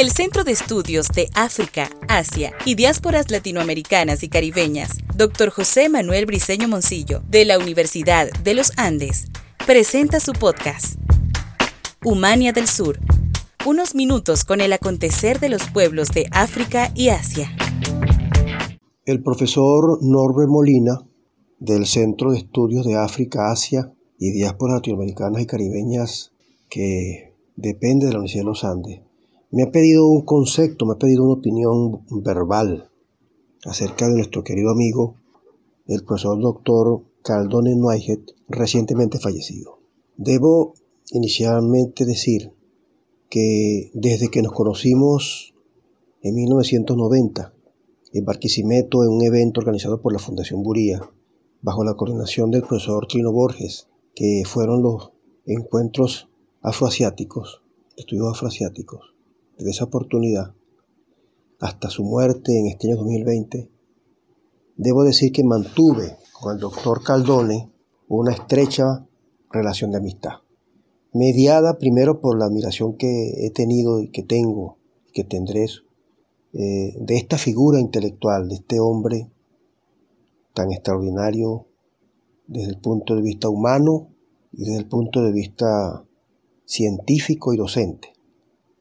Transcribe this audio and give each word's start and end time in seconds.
El 0.00 0.08
Centro 0.08 0.44
de 0.44 0.52
Estudios 0.52 1.08
de 1.08 1.28
África, 1.34 1.90
Asia 2.08 2.54
y 2.64 2.74
Diásporas 2.74 3.30
Latinoamericanas 3.30 4.22
y 4.22 4.30
Caribeñas, 4.30 4.96
Dr. 5.14 5.50
José 5.50 5.90
Manuel 5.90 6.24
Briceño 6.24 6.68
Moncillo, 6.68 7.20
de 7.28 7.44
la 7.44 7.58
Universidad 7.58 8.30
de 8.42 8.54
los 8.54 8.72
Andes, 8.78 9.26
presenta 9.66 10.18
su 10.18 10.32
podcast, 10.32 10.98
Humania 12.02 12.54
del 12.54 12.66
Sur, 12.66 12.98
unos 13.66 13.94
minutos 13.94 14.46
con 14.46 14.62
el 14.62 14.72
acontecer 14.72 15.38
de 15.38 15.50
los 15.50 15.68
pueblos 15.68 16.08
de 16.12 16.28
África 16.32 16.90
y 16.94 17.10
Asia. 17.10 17.54
El 19.04 19.22
profesor 19.22 19.98
Norbert 20.00 20.48
Molina, 20.48 20.98
del 21.58 21.84
Centro 21.84 22.32
de 22.32 22.38
Estudios 22.38 22.86
de 22.86 22.96
África, 22.96 23.50
Asia 23.52 23.92
y 24.18 24.32
Diásporas 24.32 24.76
Latinoamericanas 24.76 25.42
y 25.42 25.46
Caribeñas, 25.46 26.32
que 26.70 27.34
depende 27.54 28.06
de 28.06 28.12
la 28.12 28.20
Universidad 28.20 28.44
de 28.44 28.48
los 28.48 28.64
Andes, 28.64 29.00
me 29.50 29.64
ha 29.64 29.70
pedido 29.70 30.06
un 30.06 30.24
concepto, 30.24 30.86
me 30.86 30.94
ha 30.94 30.98
pedido 30.98 31.24
una 31.24 31.34
opinión 31.34 32.04
verbal 32.22 32.90
acerca 33.64 34.06
de 34.06 34.14
nuestro 34.14 34.44
querido 34.44 34.70
amigo, 34.70 35.16
el 35.86 36.04
profesor 36.04 36.40
doctor 36.40 37.02
Caldone 37.22 37.74
Noijet, 37.74 38.20
recientemente 38.48 39.18
fallecido. 39.18 39.80
Debo 40.16 40.74
inicialmente 41.10 42.04
decir 42.04 42.52
que 43.28 43.90
desde 43.94 44.28
que 44.28 44.42
nos 44.42 44.52
conocimos 44.52 45.54
en 46.22 46.34
1990, 46.34 47.52
en 48.12 48.24
Barquisimeto, 48.24 49.02
en 49.02 49.10
un 49.10 49.24
evento 49.24 49.60
organizado 49.60 50.00
por 50.00 50.12
la 50.12 50.18
Fundación 50.18 50.62
Buría, 50.62 51.00
bajo 51.62 51.84
la 51.84 51.94
coordinación 51.94 52.50
del 52.50 52.62
profesor 52.62 53.06
Trino 53.06 53.32
Borges, 53.32 53.88
que 54.14 54.42
fueron 54.46 54.82
los 54.82 55.10
encuentros 55.46 56.28
afroasiáticos, 56.62 57.62
estudios 57.96 58.28
afroasiáticos, 58.32 59.14
de 59.62 59.70
esa 59.70 59.84
oportunidad 59.84 60.54
hasta 61.60 61.90
su 61.90 62.02
muerte 62.04 62.58
en 62.58 62.66
este 62.68 62.88
año 62.88 62.96
2020, 62.96 63.70
debo 64.76 65.04
decir 65.04 65.30
que 65.32 65.44
mantuve 65.44 66.16
con 66.32 66.54
el 66.54 66.60
doctor 66.60 67.02
Caldone 67.04 67.70
una 68.08 68.32
estrecha 68.32 69.06
relación 69.50 69.90
de 69.90 69.98
amistad, 69.98 70.40
mediada 71.12 71.78
primero 71.78 72.20
por 72.20 72.38
la 72.38 72.46
admiración 72.46 72.96
que 72.96 73.46
he 73.46 73.50
tenido 73.50 74.00
y 74.00 74.10
que 74.10 74.22
tengo 74.22 74.78
y 75.06 75.12
que 75.12 75.24
tendré 75.24 75.66
eh, 76.52 76.96
de 76.98 77.16
esta 77.16 77.36
figura 77.36 77.78
intelectual, 77.78 78.48
de 78.48 78.56
este 78.56 78.80
hombre 78.80 79.30
tan 80.54 80.72
extraordinario 80.72 81.66
desde 82.46 82.70
el 82.70 82.80
punto 82.80 83.14
de 83.14 83.22
vista 83.22 83.48
humano 83.48 84.08
y 84.52 84.64
desde 84.64 84.78
el 84.78 84.86
punto 84.88 85.22
de 85.22 85.32
vista 85.32 86.04
científico 86.64 87.52
y 87.52 87.56
docente. 87.56 88.12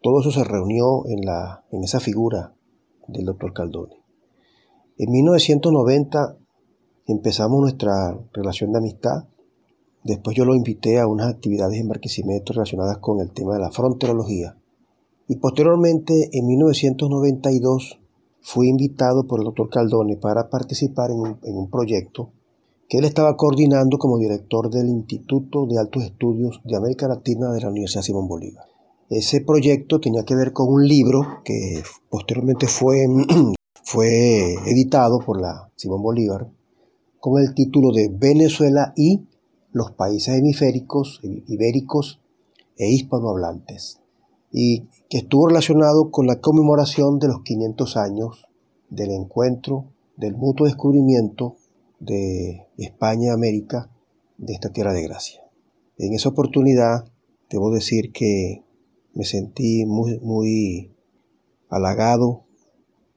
Todo 0.01 0.21
eso 0.21 0.31
se 0.31 0.45
reunió 0.45 1.05
en, 1.07 1.25
la, 1.25 1.65
en 1.71 1.83
esa 1.83 1.99
figura 1.99 2.53
del 3.07 3.25
doctor 3.25 3.51
Caldone. 3.51 3.95
En 4.97 5.11
1990 5.11 6.37
empezamos 7.05 7.59
nuestra 7.59 8.17
relación 8.31 8.71
de 8.71 8.77
amistad. 8.77 9.25
Después 10.03 10.37
yo 10.37 10.45
lo 10.45 10.55
invité 10.55 10.99
a 10.99 11.07
unas 11.07 11.27
actividades 11.27 11.79
en 11.79 11.89
Barquisimeto 11.89 12.53
relacionadas 12.53 12.99
con 12.99 13.19
el 13.19 13.31
tema 13.31 13.55
de 13.55 13.59
la 13.59 13.71
fronterología. 13.71 14.55
Y 15.27 15.35
posteriormente, 15.35 16.29
en 16.31 16.47
1992, 16.47 17.99
fui 18.39 18.69
invitado 18.69 19.27
por 19.27 19.41
el 19.41 19.45
doctor 19.45 19.69
Caldone 19.69 20.15
para 20.15 20.49
participar 20.49 21.11
en 21.11 21.19
un, 21.19 21.39
en 21.43 21.57
un 21.57 21.69
proyecto 21.69 22.31
que 22.87 22.99
él 22.99 23.05
estaba 23.05 23.35
coordinando 23.35 23.97
como 23.97 24.17
director 24.17 24.69
del 24.69 24.87
Instituto 24.87 25.65
de 25.67 25.77
Altos 25.77 26.03
Estudios 26.03 26.61
de 26.63 26.77
América 26.77 27.07
Latina 27.07 27.51
de 27.51 27.61
la 27.61 27.69
Universidad 27.69 28.01
Simón 28.01 28.27
Bolívar. 28.27 28.65
Ese 29.09 29.41
proyecto 29.41 29.99
tenía 29.99 30.23
que 30.23 30.35
ver 30.35 30.53
con 30.53 30.71
un 30.71 30.87
libro 30.87 31.41
que 31.43 31.81
posteriormente 32.09 32.67
fue, 32.67 33.07
fue 33.83 34.53
editado 34.67 35.19
por 35.19 35.41
la 35.41 35.71
Simón 35.75 36.03
Bolívar 36.03 36.47
con 37.19 37.41
el 37.41 37.55
título 37.55 37.91
de 37.91 38.07
Venezuela 38.07 38.93
y 38.95 39.27
los 39.71 39.91
países 39.91 40.37
hemisféricos, 40.37 41.21
ibéricos 41.23 42.21
e 42.77 42.87
hispanohablantes, 42.91 43.99
y 44.51 44.87
que 45.09 45.17
estuvo 45.17 45.47
relacionado 45.47 46.11
con 46.11 46.27
la 46.27 46.39
conmemoración 46.39 47.17
de 47.17 47.29
los 47.29 47.41
500 47.41 47.97
años 47.97 48.47
del 48.89 49.09
encuentro, 49.09 49.85
del 50.17 50.35
mutuo 50.35 50.67
descubrimiento 50.67 51.55
de 51.99 52.67
España 52.77 53.33
América 53.33 53.89
de 54.37 54.53
esta 54.53 54.69
tierra 54.69 54.93
de 54.93 55.01
gracia. 55.01 55.41
En 55.97 56.13
esa 56.13 56.29
oportunidad, 56.29 57.11
debo 57.49 57.71
decir 57.71 58.11
que 58.11 58.63
me 59.19 59.25
sentí 59.25 59.85
muy, 59.85 60.17
muy 60.21 60.93
halagado 61.67 62.45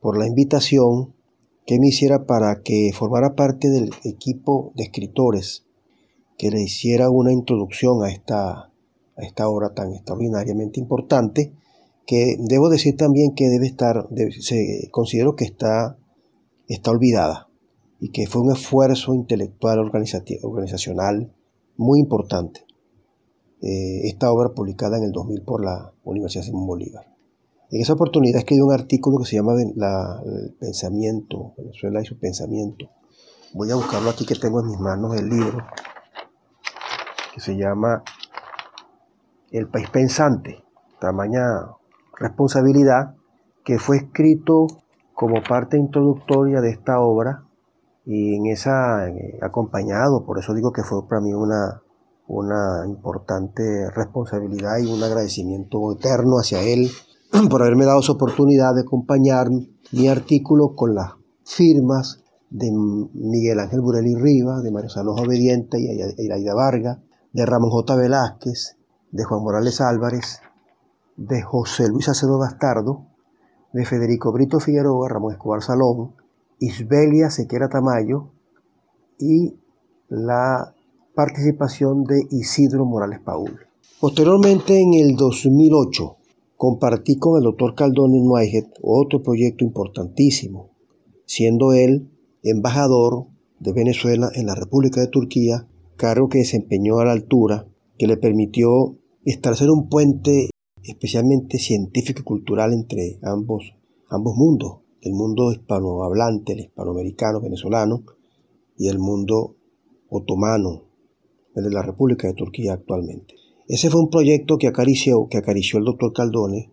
por 0.01 0.19
la 0.19 0.27
invitación 0.27 1.15
que 1.65 1.79
me 1.79 1.87
hiciera 1.87 2.27
para 2.27 2.63
que 2.63 2.91
formara 2.93 3.37
parte 3.37 3.71
del 3.71 3.91
equipo 4.03 4.73
de 4.75 4.83
escritores 4.83 5.65
que 6.37 6.51
le 6.51 6.61
hiciera 6.61 7.09
una 7.09 7.33
introducción 7.33 8.03
a 8.03 8.11
esta, 8.11 8.51
a 8.63 9.23
esta 9.23 9.49
obra 9.49 9.75
tan 9.75 9.93
extraordinariamente 9.95 10.81
importante 10.81 11.53
que 12.05 12.35
debo 12.37 12.69
decir 12.69 12.97
también 12.97 13.37
que 13.37 13.49
debe 13.49 13.69
estar, 13.69 14.09
se, 14.41 14.89
considero 14.91 15.37
que 15.37 15.45
está, 15.45 15.97
está 16.67 16.91
olvidada 16.91 17.49
y 18.01 18.11
que 18.11 18.27
fue 18.27 18.43
un 18.43 18.51
esfuerzo 18.51 19.15
intelectual 19.15 19.79
organizacional 19.79 21.33
muy 21.77 22.01
importante. 22.01 22.67
Eh, 23.65 24.09
esta 24.09 24.33
obra 24.33 24.49
publicada 24.49 24.99
en 24.99 25.05
el 25.05 25.13
2000 25.13 25.43
por 25.43 25.65
la 25.65 25.93
Universidad 26.03 26.43
Simón 26.43 26.67
Bolívar. 26.67 27.07
En 27.71 27.81
esa 27.81 27.93
oportunidad 27.93 28.41
escribí 28.41 28.61
un 28.61 28.73
artículo 28.73 29.19
que 29.19 29.25
se 29.25 29.37
llama 29.37 29.53
El 29.55 30.53
pensamiento, 30.59 31.55
Venezuela 31.57 32.03
y 32.03 32.05
su 32.05 32.19
pensamiento. 32.19 32.91
Voy 33.55 33.71
a 33.71 33.77
buscarlo 33.77 34.11
aquí 34.11 34.27
que 34.27 34.35
tengo 34.35 34.61
en 34.61 34.67
mis 34.67 34.81
manos 34.81 35.15
el 35.17 35.29
libro, 35.29 35.59
que 37.33 37.41
se 37.41 37.57
llama 37.57 38.03
El 39.53 39.69
país 39.69 39.89
pensante, 39.91 40.65
tamaña 41.01 41.45
responsabilidad, 42.19 43.15
que 43.65 43.79
fue 43.79 43.99
escrito 43.99 44.67
como 45.15 45.41
parte 45.41 45.79
introductoria 45.79 46.61
de 46.61 46.71
esta 46.71 46.99
obra 46.99 47.45
y 48.05 48.35
en 48.35 48.47
esa 48.47 49.09
eh, 49.09 49.39
acompañado, 49.41 50.25
por 50.27 50.41
eso 50.41 50.53
digo 50.53 50.73
que 50.73 50.83
fue 50.83 51.07
para 51.07 51.21
mí 51.21 51.33
una, 51.33 51.81
una 52.27 52.85
importante 52.87 53.91
responsabilidad 53.91 54.79
y 54.79 54.87
un 54.87 55.03
agradecimiento 55.03 55.93
eterno 55.93 56.39
hacia 56.39 56.63
él 56.63 56.91
por 57.51 57.63
haberme 57.63 57.85
dado 57.85 58.01
esa 58.01 58.13
oportunidad 58.13 58.75
de 58.75 58.83
acompañar 58.83 59.49
mi 59.93 60.09
artículo 60.09 60.75
con 60.75 60.95
las 60.95 61.13
firmas 61.45 62.23
de 62.51 62.71
Miguel 62.71 63.61
Ángel 63.61 63.81
Burelli 63.81 64.15
Rivas, 64.15 64.63
de 64.63 64.71
Mario 64.71 64.91
Salos 64.91 65.21
Obediente 65.21 65.79
y 65.81 66.23
Iraida 66.23 66.55
Varga, 66.55 67.01
de 67.33 67.47
Ramón 67.47 67.71
J. 67.71 67.97
Velázquez, 67.97 68.77
de 69.11 69.25
Juan 69.25 69.43
Morales 69.43 69.81
Álvarez, 69.81 70.41
de 71.17 71.43
José 71.43 71.89
Luis 71.89 72.09
Acedo 72.09 72.39
Bastardo, 72.39 73.07
de 73.73 73.85
Federico 73.87 74.33
Brito 74.33 74.61
Figueroa, 74.61 75.09
Ramón 75.09 75.33
Escobar 75.33 75.63
Salón, 75.63 76.15
Isbelia 76.59 77.31
Sequera 77.31 77.69
Tamayo 77.69 78.31
y 79.19 79.57
la 80.09 80.75
participación 81.15 82.05
de 82.05 82.23
Isidro 82.31 82.85
Morales 82.87 83.21
Paul. 83.25 83.59
Posteriormente, 84.01 84.81
en 84.81 84.95
el 84.95 85.17
2008, 85.17 86.17
compartí 86.57 87.17
con 87.17 87.39
el 87.39 87.45
doctor 87.45 87.75
Caldón 87.75 88.15
en 88.15 88.25
otro 88.83 89.23
proyecto 89.23 89.65
importantísimo, 89.65 90.71
siendo 91.27 91.73
él 91.73 92.11
embajador 92.43 93.27
de 93.61 93.73
Venezuela 93.73 94.31
en 94.35 94.47
la 94.47 94.55
República 94.55 95.01
de 95.01 95.09
Turquía, 95.09 95.69
cargo 95.97 96.29
que 96.29 96.39
desempeñó 96.39 96.99
a 96.99 97.05
la 97.05 97.13
altura, 97.13 97.69
que 97.99 98.07
le 98.07 98.17
permitió 98.17 98.99
establecer 99.25 99.71
un 99.71 99.89
puente 99.89 100.51
especialmente 100.83 101.59
científico 101.59 102.21
y 102.23 102.25
cultural 102.25 102.73
entre 102.73 103.19
ambos, 103.23 103.75
ambos 104.09 104.37
mundos, 104.37 104.79
el 105.01 105.13
mundo 105.13 105.53
hispanohablante, 105.53 106.55
el 106.55 106.61
hispanoamericano, 106.61 107.41
venezolano, 107.41 108.05
y 108.77 108.89
el 108.89 108.99
mundo 108.99 109.57
otomano, 110.09 110.92
de 111.55 111.71
la 111.71 111.83
República 111.83 112.29
de 112.29 112.35
Turquía 112.35 112.75
actualmente. 112.75 113.35
Ese 113.69 113.91
fue 113.91 114.01
un 114.01 114.11
proyecto 114.11 114.59
que 114.59 114.67
acarició, 114.67 115.29
que 115.29 115.39
acarició 115.39 115.79
el 115.79 115.85
doctor 115.85 116.13
Caldone 116.13 116.71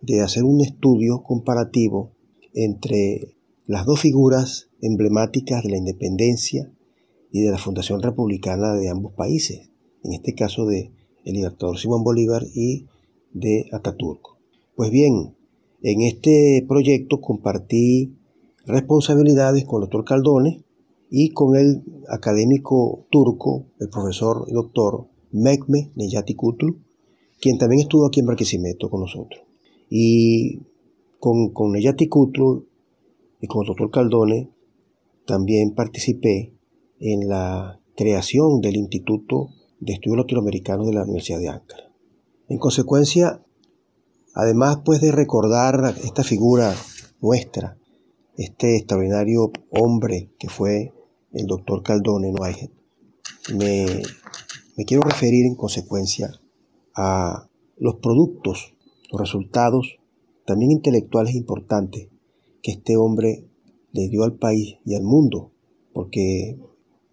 de 0.00 0.20
hacer 0.20 0.44
un 0.44 0.60
estudio 0.60 1.22
comparativo 1.22 2.12
entre 2.54 3.36
las 3.66 3.84
dos 3.86 4.00
figuras 4.00 4.68
emblemáticas 4.80 5.62
de 5.62 5.70
la 5.70 5.78
independencia 5.78 6.70
y 7.32 7.42
de 7.42 7.50
la 7.50 7.58
fundación 7.58 8.02
republicana 8.02 8.74
de 8.74 8.88
ambos 8.88 9.12
países, 9.14 9.70
en 10.04 10.12
este 10.12 10.34
caso 10.34 10.66
de 10.66 10.92
el 11.24 11.34
libertador 11.34 11.78
Simón 11.78 12.04
Bolívar 12.04 12.44
y 12.54 12.86
de 13.32 13.66
Ataturk. 13.72 14.36
Pues 14.76 14.90
bien, 14.90 15.34
en 15.82 16.02
este 16.02 16.64
proyecto 16.68 17.20
compartí 17.20 18.14
responsabilidades 18.64 19.64
con 19.64 19.82
el 19.82 19.88
doctor 19.88 20.04
Caldone 20.04 20.62
y 21.10 21.30
con 21.30 21.56
el 21.56 21.82
académico 22.08 23.06
turco, 23.10 23.66
el 23.78 23.88
profesor 23.88 24.44
y 24.48 24.52
doctor 24.52 25.06
Mekme 25.32 25.90
Neyati 25.94 26.34
Kutlu, 26.34 26.78
quien 27.40 27.58
también 27.58 27.82
estuvo 27.82 28.06
aquí 28.06 28.20
en 28.20 28.26
Barquisimeto 28.26 28.90
con 28.90 29.00
nosotros. 29.00 29.42
Y 29.88 30.60
con, 31.20 31.50
con 31.50 31.72
Neyati 31.72 32.08
Kutlu 32.08 32.66
y 33.40 33.46
con 33.46 33.62
el 33.62 33.68
doctor 33.68 33.90
Caldone 33.90 34.50
también 35.26 35.74
participé 35.74 36.54
en 36.98 37.28
la 37.28 37.80
creación 37.96 38.60
del 38.60 38.76
Instituto 38.76 39.50
de 39.80 39.94
Estudios 39.94 40.18
Latinoamericanos 40.18 40.86
de 40.86 40.94
la 40.94 41.02
Universidad 41.02 41.38
de 41.38 41.48
Ankara. 41.48 41.92
En 42.48 42.58
consecuencia, 42.58 43.42
además 44.34 44.80
pues 44.84 45.00
de 45.00 45.12
recordar 45.12 45.94
esta 46.02 46.22
figura 46.22 46.74
nuestra, 47.20 47.76
este 48.36 48.76
extraordinario 48.76 49.50
hombre 49.70 50.30
que 50.38 50.48
fue 50.48 50.92
el 51.36 51.46
doctor 51.46 51.82
Caldone 51.82 52.32
Noajet, 52.32 52.70
me, 53.54 54.02
quiero 54.86 55.02
referir 55.02 55.44
en 55.44 55.54
consecuencia 55.54 56.30
a 56.94 57.48
los 57.76 57.96
productos, 57.96 58.74
los 59.12 59.20
resultados 59.20 59.98
también 60.46 60.70
intelectuales 60.70 61.34
importantes 61.34 62.08
que 62.62 62.72
este 62.72 62.96
hombre 62.96 63.44
le 63.92 64.08
dio 64.08 64.24
al 64.24 64.34
país 64.34 64.78
y 64.84 64.94
al 64.94 65.02
mundo, 65.02 65.52
porque 65.92 66.58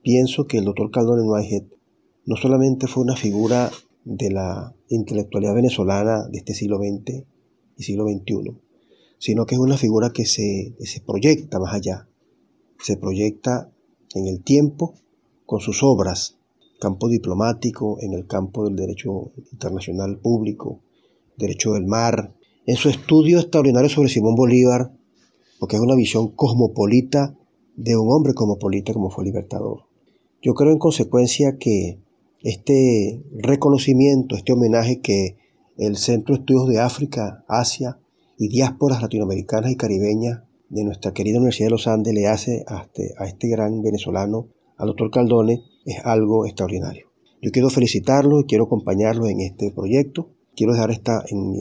pienso 0.02 0.48
que 0.48 0.60
el 0.60 0.66
doctor 0.66 0.90
Caldone 0.90 1.26
Noajet 1.26 1.68
no 2.26 2.38
solamente 2.38 2.88
fue 2.88 3.04
una 3.04 3.18
figura 3.18 3.72
de 4.06 4.32
la 4.32 4.74
intelectualidad 4.88 5.54
venezolana 5.54 6.28
de 6.30 6.38
este 6.38 6.54
siglo 6.54 6.78
XX 6.78 7.26
y 7.78 7.84
siglo 7.84 8.06
XXI, 8.06 8.58
sino 9.18 9.46
que 9.46 9.56
es 9.56 9.60
una 9.60 9.78
figura 9.78 10.12
que 10.14 10.26
se, 10.26 10.76
se 10.80 11.02
proyecta 11.02 11.60
más 11.60 11.74
allá, 11.74 12.08
se 12.80 12.96
proyecta 12.98 13.73
en 14.14 14.28
el 14.28 14.44
tiempo 14.44 14.94
con 15.46 15.60
sus 15.60 15.84
obras, 15.84 16.38
campo 16.80 17.10
diplomático, 17.10 17.98
en 18.02 18.14
el 18.14 18.28
campo 18.28 18.66
del 18.66 18.76
derecho 18.76 19.32
internacional 19.52 20.20
público, 20.20 20.82
derecho 21.38 21.74
del 21.74 21.86
mar, 21.86 22.34
en 22.66 22.76
su 22.76 22.90
estudio 22.90 23.40
extraordinario 23.40 23.90
sobre 23.90 24.10
Simón 24.10 24.36
Bolívar, 24.36 24.92
porque 25.60 25.76
es 25.76 25.82
una 25.82 25.96
visión 25.96 26.30
cosmopolita 26.30 27.36
de 27.76 27.98
un 27.98 28.12
hombre 28.12 28.34
cosmopolita 28.34 28.94
como 28.94 29.10
fue 29.10 29.26
Libertador. 29.26 29.86
Yo 30.42 30.54
creo 30.54 30.72
en 30.72 30.80
consecuencia 30.80 31.58
que 31.58 32.00
este 32.42 33.24
reconocimiento, 33.32 34.36
este 34.36 34.54
homenaje 34.54 35.00
que 35.00 35.38
el 35.78 35.98
Centro 35.98 36.36
de 36.36 36.42
Estudios 36.42 36.68
de 36.68 36.80
África, 36.80 37.44
Asia 37.48 38.00
y 38.38 38.50
diásporas 38.50 39.02
latinoamericanas 39.02 39.72
y 39.72 39.78
caribeñas 39.78 40.44
de 40.74 40.84
nuestra 40.84 41.14
querida 41.14 41.38
Universidad 41.38 41.68
de 41.68 41.72
los 41.72 41.88
Andes 41.88 42.14
le 42.14 42.28
hace 42.28 42.64
a 42.68 42.82
este, 42.82 43.14
este 43.26 43.48
gran 43.48 43.82
venezolano, 43.82 44.48
al 44.78 44.88
doctor 44.88 45.12
Caldone, 45.12 45.62
es 45.86 46.00
algo 46.04 46.46
extraordinario. 46.46 47.08
Yo 47.42 47.52
quiero 47.52 47.70
felicitarlo 47.70 48.40
y 48.40 48.46
quiero 48.46 48.66
acompañarlo 48.66 49.28
en 49.28 49.42
este 49.42 49.72
proyecto. 49.72 50.32
Quiero 50.56 50.74
dejar 50.74 50.92
esta 50.92 51.24
en, 51.30 51.54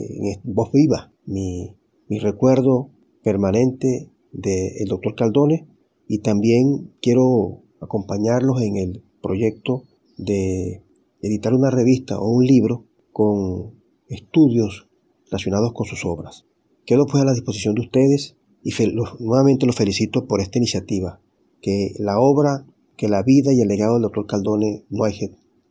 voz 0.43 0.71
viva 0.71 1.11
mi, 1.25 1.75
recuerdo 2.09 2.89
permanente 3.23 4.09
del 4.31 4.87
doctor 4.87 5.15
Caldone 5.15 5.67
y 6.07 6.19
también 6.19 6.93
quiero 7.01 7.63
acompañarlos 7.81 8.61
en 8.61 8.77
el 8.77 9.03
proyecto 9.21 9.83
de 10.17 10.83
editar 11.21 11.53
una 11.53 11.69
revista 11.69 12.19
o 12.19 12.29
un 12.29 12.45
libro 12.45 12.85
con 13.11 13.73
estudios 14.07 14.87
relacionados 15.25 15.73
con 15.73 15.85
sus 15.85 16.05
obras. 16.05 16.45
Quedo 16.85 17.05
pues 17.05 17.23
a 17.23 17.25
la 17.25 17.33
disposición 17.33 17.75
de 17.75 17.81
ustedes 17.81 18.37
y 18.63 18.71
nuevamente 19.19 19.65
los 19.65 19.75
felicito 19.75 20.25
por 20.25 20.41
esta 20.41 20.57
iniciativa, 20.57 21.19
que 21.61 21.93
la 21.99 22.19
obra, 22.19 22.65
que 22.95 23.09
la 23.09 23.23
vida 23.23 23.53
y 23.53 23.61
el 23.61 23.67
legado 23.67 23.93
del 23.93 24.03
doctor 24.03 24.25
Caldone 24.25 24.85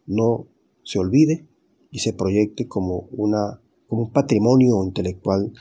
no 0.06 0.46
se 0.82 0.98
olvide 0.98 1.46
y 1.90 2.00
se 2.00 2.12
proyecte 2.12 2.68
como, 2.68 3.08
una, 3.12 3.60
como 3.88 4.02
un 4.02 4.10
patrimonio 4.10 4.84
intelectual 4.84 5.52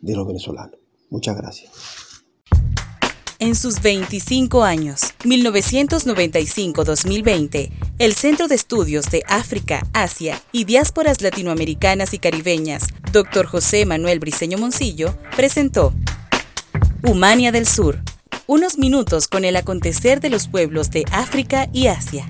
de 0.00 0.14
los 0.14 0.26
venezolanos. 0.26 0.78
Muchas 1.10 1.36
gracias. 1.36 1.72
En 3.40 3.54
sus 3.54 3.82
25 3.82 4.64
años, 4.64 5.14
1995-2020, 5.20 7.70
el 8.00 8.12
Centro 8.12 8.48
de 8.48 8.56
Estudios 8.56 9.12
de 9.12 9.22
África, 9.28 9.86
Asia 9.92 10.42
y 10.50 10.64
Diásporas 10.64 11.22
Latinoamericanas 11.22 12.14
y 12.14 12.18
Caribeñas, 12.18 12.88
Dr. 13.12 13.46
José 13.46 13.86
Manuel 13.86 14.18
Briceño 14.18 14.58
Moncillo, 14.58 15.14
presentó 15.36 15.94
Humania 17.04 17.52
del 17.52 17.64
Sur, 17.64 18.00
unos 18.48 18.76
minutos 18.76 19.28
con 19.28 19.44
el 19.44 19.54
acontecer 19.54 20.20
de 20.20 20.30
los 20.30 20.48
pueblos 20.48 20.90
de 20.90 21.04
África 21.12 21.68
y 21.72 21.86
Asia. 21.86 22.26